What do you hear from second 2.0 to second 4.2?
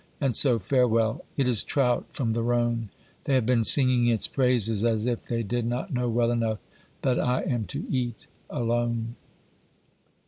from the Rhone; they have been singing